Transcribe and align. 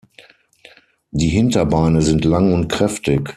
Die 1.11 1.27
Hinterbeine 1.27 2.01
sind 2.01 2.25
lang 2.25 2.53
und 2.53 2.69
kräftig. 2.69 3.29